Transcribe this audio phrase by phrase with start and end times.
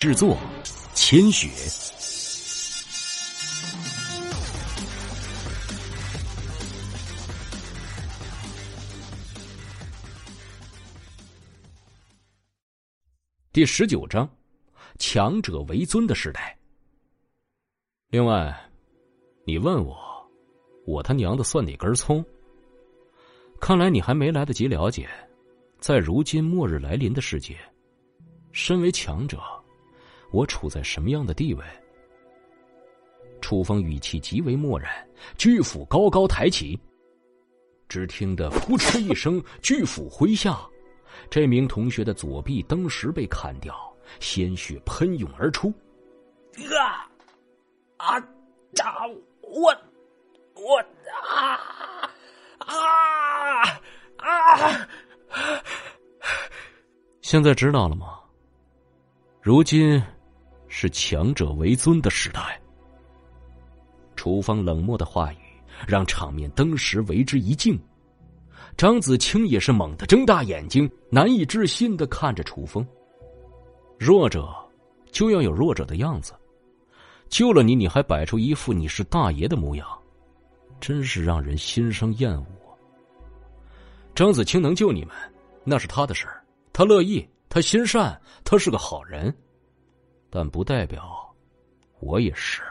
[0.00, 0.34] 制作：
[0.94, 1.46] 千雪。
[13.52, 14.26] 第十九章：
[14.98, 16.58] 强者为尊的时代。
[18.08, 18.58] 另外，
[19.44, 19.98] 你问我，
[20.86, 22.24] 我他娘的算哪根葱？
[23.60, 25.06] 看来你还没来得及了解，
[25.78, 27.58] 在如今末日来临的世界，
[28.50, 29.38] 身为强者。
[30.30, 31.64] 我处在什么样的地位？
[33.40, 34.92] 楚风语气极为漠然，
[35.36, 36.78] 巨斧高高抬起，
[37.88, 40.60] 只听得“扑哧”一声，巨斧挥下，
[41.30, 43.74] 这名同学的左臂登时被砍掉，
[44.20, 45.72] 鲜血喷涌而出。
[46.78, 47.08] 啊
[47.96, 48.18] 啊！
[48.18, 49.06] 啊
[49.40, 49.74] 我
[50.54, 50.78] 我
[51.26, 51.58] 啊
[52.58, 53.80] 啊
[54.18, 54.88] 啊！
[57.22, 58.20] 现在知道了吗？
[59.40, 60.00] 如今。
[60.70, 62.58] 是强者为尊的时代。
[64.16, 65.38] 楚风冷漠的话语
[65.86, 67.78] 让场面登时为之一静，
[68.76, 72.86] 张子清也是猛地睁大眼睛，难以置信的看着楚风。
[73.98, 74.48] 弱者
[75.10, 76.32] 就要有弱者的样子，
[77.28, 79.86] 救了你，你还摆出一副你是大爷的模样，
[80.80, 82.46] 真是让人心生厌恶。
[84.14, 85.14] 张子清能救你们，
[85.64, 89.34] 那是他的事儿，他乐意，他心善，他是个好人。
[90.30, 91.34] 但不代表
[91.98, 92.62] 我也是。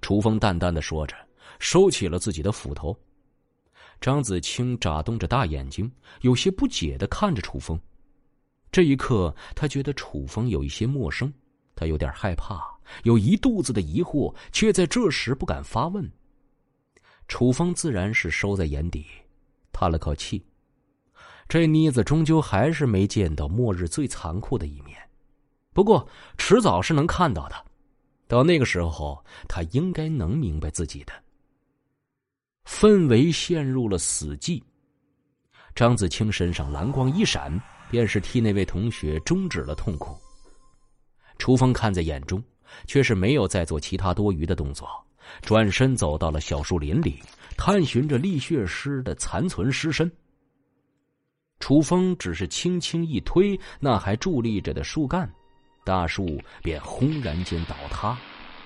[0.00, 1.16] 楚风淡淡的说着，
[1.58, 2.96] 收起了自己的斧头。
[4.00, 5.90] 张子清眨动着大眼睛，
[6.22, 7.80] 有些不解的看着楚风。
[8.70, 11.32] 这一刻，他觉得楚风有一些陌生，
[11.76, 12.60] 他有点害怕，
[13.04, 16.10] 有一肚子的疑惑，却在这时不敢发问。
[17.28, 19.06] 楚风自然是收在眼底，
[19.72, 20.44] 叹了口气。
[21.48, 24.98] 这妮子终究还是没见到末日最残酷的一面。
[25.72, 26.06] 不过，
[26.36, 27.54] 迟早是能看到的。
[28.28, 31.12] 到那个时候，他应该能明白自己的。
[32.64, 34.62] 氛围陷入了死寂。
[35.74, 37.60] 张子清身上蓝光一闪，
[37.90, 40.16] 便是替那位同学终止了痛苦。
[41.38, 42.42] 楚风看在眼中，
[42.86, 44.88] 却是没有再做其他多余的动作，
[45.40, 47.22] 转身走到了小树林里，
[47.56, 50.10] 探寻着力血师的残存尸身。
[51.58, 55.32] 楚风只是轻轻一推那还伫立着的树干。
[55.84, 58.16] 大树便轰然间倒塌，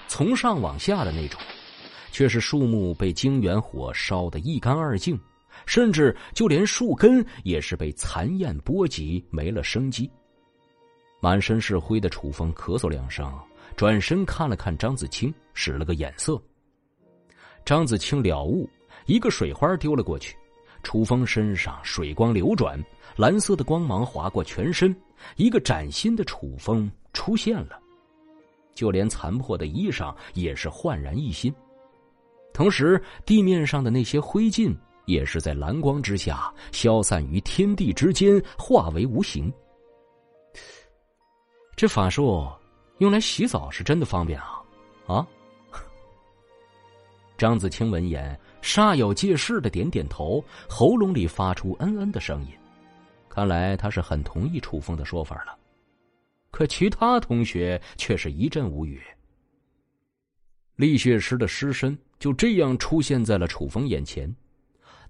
[0.06, 1.40] 从上往下的那种，
[2.12, 5.18] 却是树木被经元火烧得一干二净，
[5.64, 10.10] 甚至就连树根也是被残焰波及没了生机。
[11.20, 13.32] 满身是灰的楚风咳嗽两声，
[13.74, 16.40] 转身看了看张子清，使了个眼色。
[17.64, 18.68] 张子清了悟，
[19.06, 20.36] 一个水花丢了过去，
[20.82, 22.82] 楚风身上水光流转，
[23.16, 24.94] 蓝色的光芒划过全身，
[25.36, 26.90] 一个崭新的楚风。
[27.12, 27.80] 出现了，
[28.74, 31.50] 就连残破的衣裳也是焕然一新，
[32.52, 34.76] 同时地面上的那些灰烬
[35.06, 39.50] 也是在蓝光之下消散于天地之间，化为无形。
[41.74, 42.46] 这法术
[42.98, 44.62] 用来洗澡是真的方便啊！
[45.06, 45.26] 啊！
[47.38, 52.48] 张子清闻言煞有介事的点点头，喉咙里发出嗯嗯的声音，
[53.28, 55.56] 看来他是很同意楚风的说法了。
[56.50, 59.00] 可其他同学却是一阵无语。
[60.74, 64.34] 力血师的尸身就这样出现在了楚风眼前，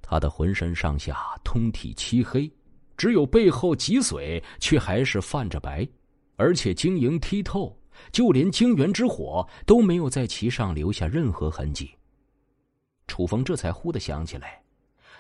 [0.03, 2.51] 他的浑身上下通体漆黑，
[2.95, 5.89] 只有背后脊髓却还是泛着白，
[6.37, 7.75] 而且晶莹剔透，
[8.13, 11.91] 就连晶元之火都没有在其上留下任何痕迹。
[13.17, 14.63] 楚风这才忽地想起来，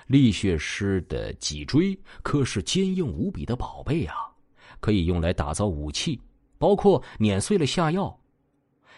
[0.08, 4.14] 力血师的脊椎可是坚硬无比的宝贝啊！
[4.80, 6.20] 可以用来打造武器，
[6.58, 8.14] 包括碾碎了下药。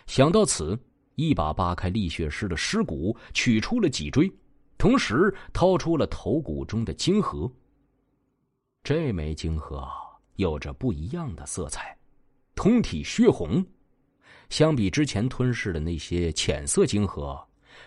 [0.09, 0.76] 想到此，
[1.14, 4.28] 一把扒开力血师的尸骨，取出了脊椎，
[4.76, 7.48] 同时掏出了头骨中的晶核。
[8.82, 9.88] 这枚晶核
[10.34, 11.97] 有着不一样的色彩，
[12.56, 13.65] 通体血红。
[14.51, 17.41] 相比之前吞噬的那些浅色晶核，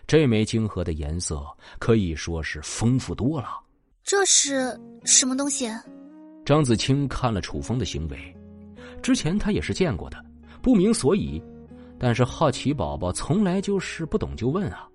[0.07, 1.45] 这枚晶核的颜色
[1.80, 3.59] 可以说是丰富多了。
[4.03, 5.69] 这是什么东西？
[6.44, 8.36] 张子清看了楚风的行为，
[9.01, 10.18] 之前他也是见过的，
[10.62, 11.42] 不明所以，
[12.00, 14.89] 但是好奇宝宝从来就是不懂就问啊。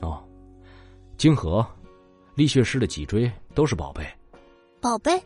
[0.00, 0.26] 哦，
[1.16, 1.64] 晶核、
[2.34, 4.04] 力学师的脊椎都是宝贝。
[4.80, 5.22] 宝贝？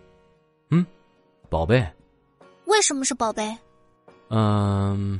[0.70, 0.84] 嗯，
[1.48, 1.86] 宝贝。
[2.66, 3.56] 为什么是宝贝？
[4.28, 5.18] 嗯。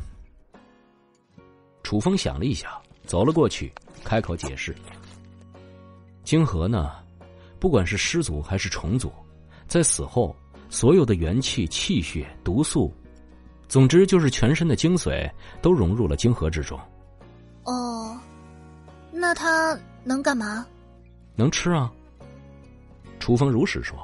[1.85, 3.73] 楚风想了一下，走了过去，
[4.05, 4.75] 开口解释：
[6.25, 6.91] 晶核呢，
[7.61, 9.13] 不管是尸祖还是虫族。
[9.69, 10.35] 在死后，
[10.69, 12.93] 所有的元气、气血、毒素，
[13.69, 15.31] 总之就是全身的精髓
[15.63, 16.79] 都融入了晶核之中。
[17.65, 18.17] 哦，
[19.13, 20.67] 那它能干嘛？
[21.35, 21.93] 能吃啊。
[23.19, 23.97] 楚风如实说，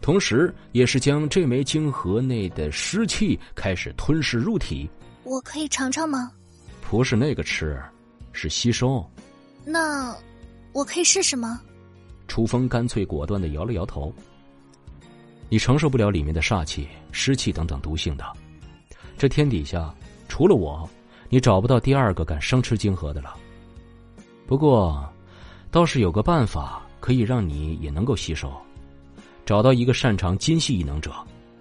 [0.00, 4.88] 同时也是将这枚晶核内的湿气开始吞噬入体。
[5.24, 6.32] 我可以尝尝吗？
[6.88, 7.82] 不是那个吃，
[8.36, 9.04] 是吸收。
[9.64, 10.14] 那
[10.72, 11.60] 我可以试试吗？
[12.28, 14.12] 楚风干脆果断的摇了摇头。
[15.48, 18.24] 你承受不了里面的煞气、湿气等等毒性的。
[19.16, 19.94] 这天底下
[20.28, 20.88] 除了我，
[21.30, 23.34] 你找不到第二个敢生吃晶核的了。
[24.46, 25.08] 不过，
[25.70, 28.52] 倒是有个办法可以让你也能够吸收。
[29.44, 31.12] 找到一个擅长金系异能者，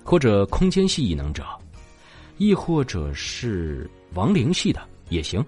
[0.04, 1.45] 或者空间系异能者，
[2.38, 5.45] 亦或者是亡灵系的也行，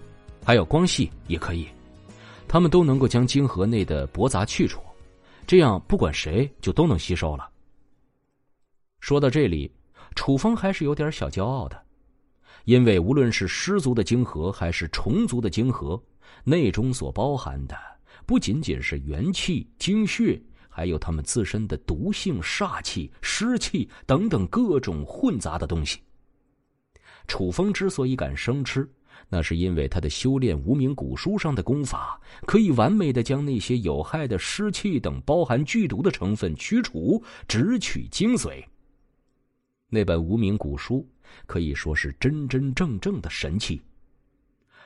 [0.47, 1.67] 还有光系也可以。
[2.47, 4.79] 他们都能够将晶核内的驳杂去除，
[5.45, 7.49] 这样不管谁就都能吸收了。
[9.01, 9.69] 说到这里，
[10.15, 11.83] 楚风还是有点小骄傲的，
[12.63, 16.01] 因为无论是湿族的晶核还是虫族的晶核，
[16.45, 17.75] 内中所包含的
[18.25, 25.99] 不仅仅是元气、精血，还有他们自身的毒性、煞气、湿气等等各种混杂的东西。
[27.27, 28.89] 楚风之所以敢生吃。
[29.29, 38.63] 那是因为他的修炼无名古书上的功法，可以完美的将那些有害的湿气等包含剧毒的成分驱除，只取精髓。
[39.89, 41.07] 那本无名古书
[41.45, 43.81] 可以说是真真正正的神器。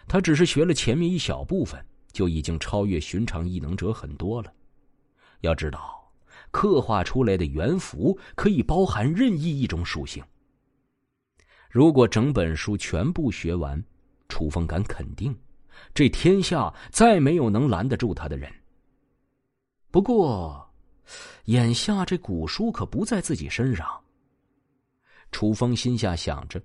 [0.07, 4.54] 他只是学了前面一小部分，就已经超越寻常异能者很多了。
[5.42, 6.12] 要知道，
[6.51, 10.24] 刻画出来的元符可以包含任意一种属性。
[11.69, 13.81] 如果整本书全部学完，
[14.31, 15.38] 楚风敢肯定，
[15.94, 18.50] 这天下再没有能拦得住他的人。
[19.92, 20.66] 不过，
[21.45, 23.86] 眼下这古书可不在自己身上。
[25.33, 26.62] 楚风心下想着，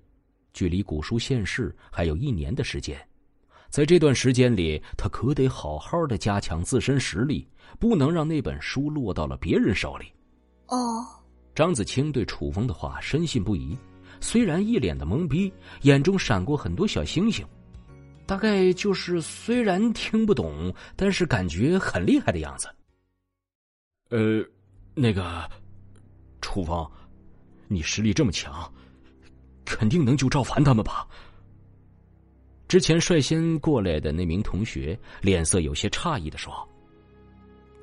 [0.53, 2.97] 距离古书现世还有一年的时间，
[3.69, 7.49] 在这段时间里，他可得好好的加强自身实力，
[7.81, 10.07] 不能让那本书落到了别人手里。
[10.69, 11.05] 哦，
[11.53, 13.77] 张子清对楚风的话深信不疑，
[14.21, 15.53] 虽然一脸的懵逼，
[15.83, 17.45] 眼中闪过很多小星星。
[18.26, 22.69] 大概就是虽然听不懂，但是感觉很厉害的样子。
[24.11, 24.44] 呃，
[24.94, 25.49] 那个，
[26.40, 26.88] 楚风，
[27.69, 28.70] 你实力这么强，
[29.64, 31.06] 肯定能救赵凡他们吧？
[32.69, 36.52] 之前率先过来的那名同学脸色有些诧异的说：“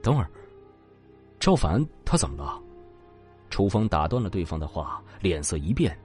[0.04, 0.30] 等会儿，
[1.40, 2.62] 赵凡他怎么了？”
[3.50, 5.98] 楚风打断了对方的话，脸色一变。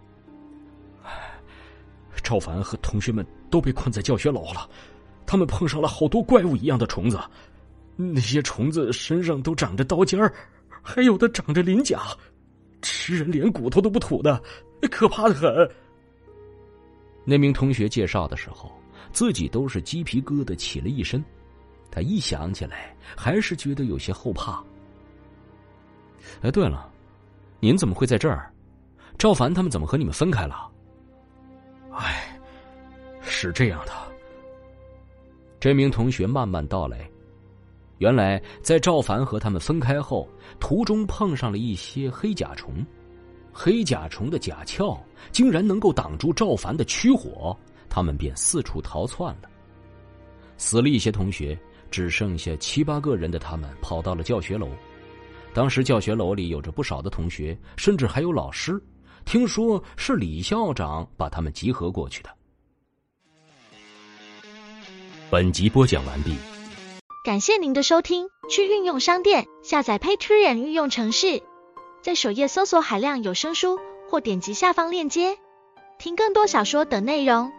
[2.28, 4.68] 赵凡和同学们都被困在教学楼了，
[5.24, 7.18] 他们碰上了好多怪物一样的虫子，
[7.96, 10.30] 那些虫子身上都长着刀尖儿，
[10.82, 12.02] 还有的长着鳞甲，
[12.82, 14.42] 吃人连骨头都不吐的，
[14.90, 15.70] 可怕的很。
[17.24, 18.70] 那名同学介绍的时候，
[19.10, 21.24] 自己都是鸡皮疙瘩起了一身，
[21.90, 24.62] 他一想起来，还是觉得有些后怕。
[26.42, 26.92] 哎，对了，
[27.58, 28.52] 您怎么会在这儿？
[29.16, 30.70] 赵凡他们怎么和你们分开了？
[31.98, 32.38] 哎，
[33.20, 33.92] 是这样的。
[35.60, 37.10] 这名同学慢慢道来，
[37.98, 40.28] 原来在赵凡和他们分开后，
[40.60, 42.86] 途中碰上了一些黑甲虫，
[43.52, 44.96] 黑甲虫的甲壳
[45.32, 47.56] 竟然能够挡住赵凡的驱火，
[47.88, 49.48] 他们便四处逃窜了。
[50.56, 51.58] 死了一些同学，
[51.90, 54.68] 只剩下七八个人的他们跑到了教学楼。
[55.52, 58.80] 当时教学楼里有着不少的同学，甚至还有老师。
[59.28, 62.30] 听说是李校长把他们集合过去的。
[65.30, 66.34] 本集播讲完毕，
[67.26, 68.30] 感谢您的收听。
[68.48, 71.42] 去运用商店下载 Patreon 运用城市，
[72.00, 75.36] 在首页搜索海量有声书，或点击下方链接
[75.98, 77.52] 听更多小说等内容。